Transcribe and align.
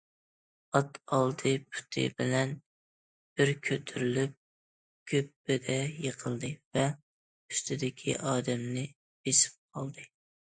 ئات 0.77 0.95
ئالدى 1.15 1.49
پۇتى 1.73 2.05
بىلەن 2.21 2.53
بىر 3.41 3.51
كۆتۈرۈلۈپ 3.67 4.33
گۈپپىدە 5.13 5.77
يىقىلدى 6.07 6.51
ۋە 6.79 6.87
ئۈستىدىكى 6.95 8.17
ئادەمنى 8.31 8.87
بېسىپ 9.29 9.61
قالدى. 9.79 10.09